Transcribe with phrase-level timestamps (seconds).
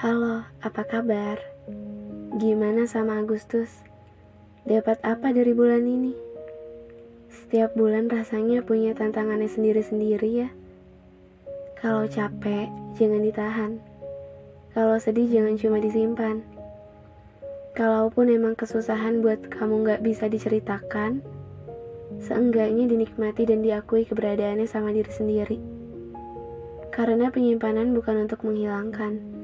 [0.00, 1.36] Halo, apa kabar?
[2.40, 3.84] Gimana sama Agustus?
[4.64, 6.16] Dapat apa dari bulan ini?
[7.28, 10.48] Setiap bulan rasanya punya tantangannya sendiri-sendiri ya.
[11.76, 13.72] Kalau capek, jangan ditahan.
[14.72, 16.48] Kalau sedih, jangan cuma disimpan.
[17.76, 21.20] Kalaupun emang kesusahan buat kamu gak bisa diceritakan,
[22.24, 25.60] seenggaknya dinikmati dan diakui keberadaannya sama diri sendiri.
[26.88, 29.39] Karena penyimpanan bukan untuk menghilangkan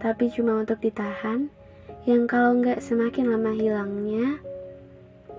[0.00, 1.52] tapi cuma untuk ditahan,
[2.08, 4.40] yang kalau nggak semakin lama hilangnya,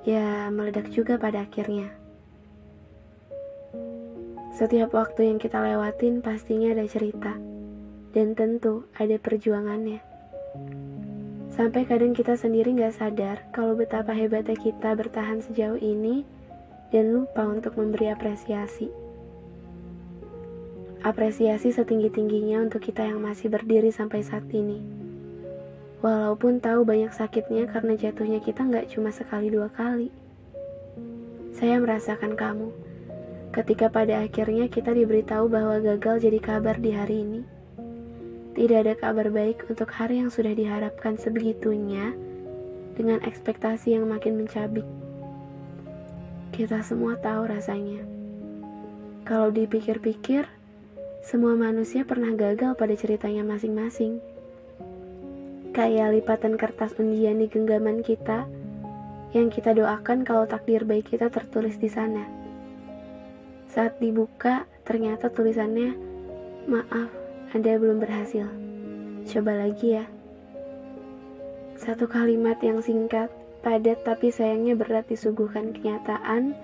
[0.05, 1.89] ya meledak juga pada akhirnya.
[4.53, 7.34] Setiap waktu yang kita lewatin pastinya ada cerita,
[8.13, 10.05] dan tentu ada perjuangannya.
[11.51, 16.23] Sampai kadang kita sendiri nggak sadar kalau betapa hebatnya kita bertahan sejauh ini
[16.93, 19.10] dan lupa untuk memberi apresiasi.
[21.01, 24.77] Apresiasi setinggi-tingginya untuk kita yang masih berdiri sampai saat ini.
[26.05, 30.13] Walaupun tahu banyak sakitnya karena jatuhnya kita nggak cuma sekali dua kali.
[31.57, 32.70] Saya merasakan kamu
[33.49, 37.41] ketika pada akhirnya kita diberitahu bahwa gagal jadi kabar di hari ini.
[38.54, 42.13] Tidak ada kabar baik untuk hari yang sudah diharapkan sebegitunya
[42.93, 44.85] dengan ekspektasi yang makin mencabik.
[46.54, 48.05] Kita semua tahu rasanya.
[49.26, 50.60] Kalau dipikir-pikir,
[51.21, 54.17] semua manusia pernah gagal pada ceritanya masing-masing.
[55.69, 58.49] Kayak lipatan kertas undian di genggaman kita,
[59.31, 62.25] yang kita doakan kalau takdir baik kita tertulis di sana.
[63.69, 65.95] Saat dibuka, ternyata tulisannya,
[66.67, 67.13] "Maaf,
[67.55, 68.49] Anda belum berhasil.
[69.29, 70.09] Coba lagi ya."
[71.79, 73.29] Satu kalimat yang singkat,
[73.61, 76.57] padat tapi sayangnya berat disuguhkan kenyataan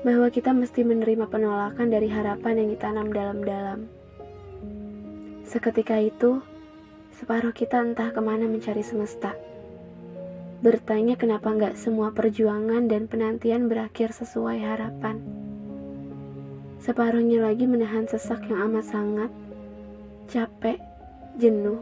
[0.00, 3.84] bahwa kita mesti menerima penolakan dari harapan yang ditanam dalam-dalam.
[5.44, 6.40] Seketika itu,
[7.20, 9.36] separuh kita entah ke mana mencari semesta.
[10.60, 15.20] Bertanya kenapa nggak semua perjuangan dan penantian berakhir sesuai harapan.
[16.80, 19.30] Separuhnya lagi menahan sesak yang amat sangat,
[20.32, 20.80] capek,
[21.36, 21.80] jenuh,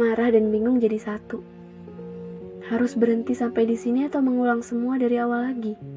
[0.00, 1.40] marah dan bingung jadi satu.
[2.68, 5.95] Harus berhenti sampai di sini atau mengulang semua dari awal lagi?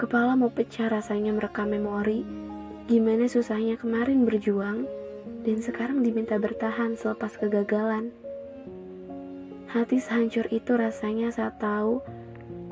[0.00, 2.24] Kepala mau pecah rasanya merekam memori
[2.88, 4.88] gimana susahnya kemarin berjuang
[5.44, 8.08] dan sekarang diminta bertahan selepas kegagalan.
[9.68, 12.00] Hati sehancur itu rasanya saat tahu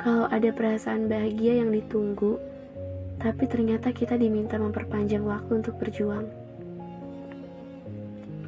[0.00, 2.40] kalau ada perasaan bahagia yang ditunggu,
[3.20, 6.24] tapi ternyata kita diminta memperpanjang waktu untuk berjuang.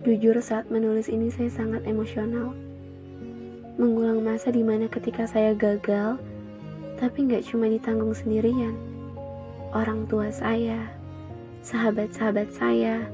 [0.09, 2.57] Jujur saat menulis ini saya sangat emosional.
[3.77, 6.17] Mengulang masa di mana ketika saya gagal,
[7.01, 8.77] tapi nggak cuma ditanggung sendirian.
[9.73, 10.93] Orang tua saya,
[11.65, 13.09] sahabat-sahabat saya,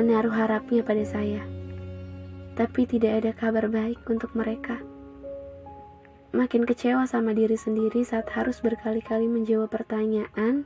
[0.00, 1.44] menaruh harapnya pada saya.
[2.56, 4.80] Tapi tidak ada kabar baik untuk mereka.
[6.32, 10.64] Makin kecewa sama diri sendiri saat harus berkali-kali menjawab pertanyaan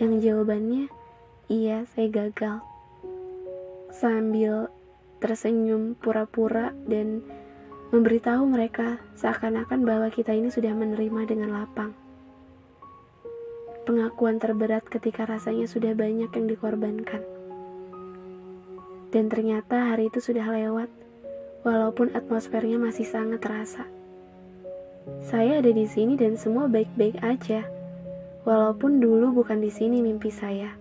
[0.00, 0.92] yang jawabannya,
[1.48, 2.60] iya saya gagal.
[3.92, 4.72] Sambil
[5.20, 7.20] tersenyum pura-pura dan
[7.92, 11.92] memberitahu mereka seakan-akan bahwa kita ini sudah menerima dengan lapang.
[13.84, 17.20] Pengakuan terberat ketika rasanya sudah banyak yang dikorbankan.
[19.12, 20.88] Dan ternyata hari itu sudah lewat,
[21.68, 23.84] walaupun atmosfernya masih sangat terasa.
[25.20, 27.68] Saya ada di sini dan semua baik-baik aja,
[28.48, 30.72] walaupun dulu bukan di sini mimpi saya.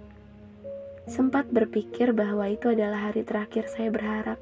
[1.11, 4.39] Sempat berpikir bahwa itu adalah hari terakhir saya berharap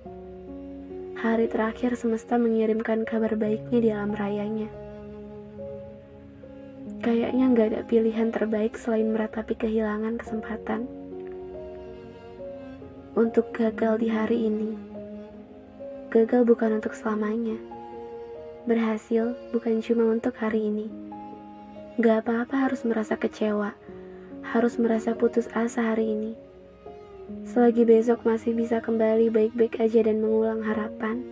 [1.29, 4.65] hari terakhir semesta mengirimkan kabar baiknya di alam rayanya.
[7.05, 10.89] Kayaknya nggak ada pilihan terbaik selain meratapi kehilangan kesempatan
[13.13, 14.73] untuk gagal di hari ini.
[16.09, 17.61] Gagal bukan untuk selamanya.
[18.65, 20.89] Berhasil bukan cuma untuk hari ini.
[22.01, 23.77] Gak apa-apa harus merasa kecewa,
[24.49, 26.48] harus merasa putus asa hari ini
[27.49, 31.25] Selagi besok masih bisa kembali baik-baik aja dan mengulang harapan,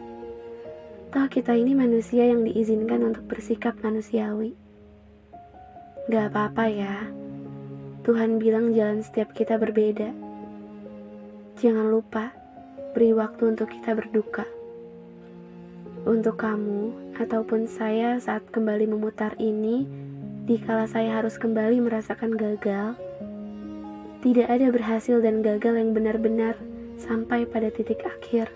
[1.14, 4.58] toh kita ini manusia yang diizinkan untuk bersikap manusiawi.
[6.10, 7.06] Gak apa-apa ya,
[8.08, 10.10] Tuhan bilang jalan setiap kita berbeda.
[11.60, 12.34] Jangan lupa,
[12.96, 14.48] beri waktu untuk kita berduka.
[16.08, 19.84] Untuk kamu ataupun saya saat kembali memutar ini,
[20.48, 22.96] dikala saya harus kembali merasakan gagal,
[24.25, 26.58] tidak ada berhasil dan gagal yang benar-benar
[26.98, 28.50] sampai pada titik akhir,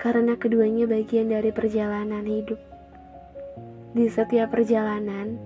[0.00, 2.58] karena keduanya bagian dari perjalanan hidup.
[3.92, 5.36] Di setiap perjalanan,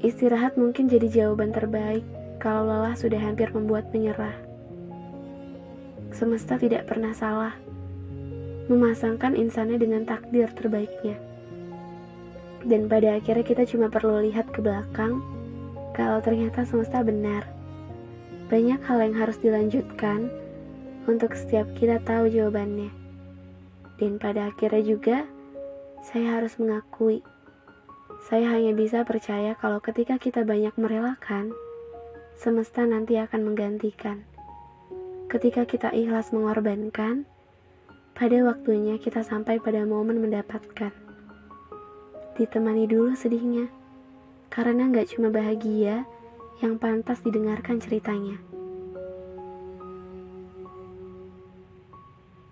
[0.00, 2.06] istirahat mungkin jadi jawaban terbaik
[2.38, 4.34] kalau lelah sudah hampir membuat menyerah.
[6.14, 7.54] Semesta tidak pernah salah
[8.72, 11.20] memasangkan insannya dengan takdir terbaiknya.
[12.64, 15.20] Dan pada akhirnya kita cuma perlu lihat ke belakang
[15.92, 17.44] kalau ternyata semesta benar.
[18.52, 20.28] Banyak hal yang harus dilanjutkan
[21.08, 22.92] untuk setiap kita tahu jawabannya.
[23.96, 25.24] Dan pada akhirnya juga
[26.04, 27.24] saya harus mengakui
[28.22, 31.50] saya hanya bisa percaya kalau ketika kita banyak merelakan,
[32.38, 34.22] semesta nanti akan menggantikan.
[35.26, 37.26] Ketika kita ikhlas mengorbankan,
[38.14, 40.94] pada waktunya kita sampai pada momen mendapatkan
[42.38, 43.66] ditemani dulu sedihnya.
[44.54, 46.06] Karena gak cuma bahagia
[46.60, 48.36] yang pantas didengarkan ceritanya.